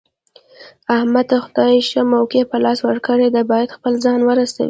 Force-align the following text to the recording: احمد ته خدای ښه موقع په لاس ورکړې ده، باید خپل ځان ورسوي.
احمد 0.95 1.25
ته 1.29 1.37
خدای 1.45 1.75
ښه 1.89 2.01
موقع 2.15 2.41
په 2.51 2.57
لاس 2.63 2.79
ورکړې 2.87 3.27
ده، 3.35 3.41
باید 3.51 3.75
خپل 3.77 3.93
ځان 4.05 4.19
ورسوي. 4.23 4.59